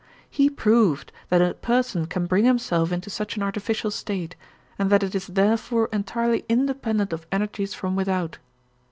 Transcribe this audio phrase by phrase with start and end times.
[0.31, 4.35] He proved that a person can bring himself into such an artificial state
[4.79, 8.39] and that it is therefore entirely independent of energies from without.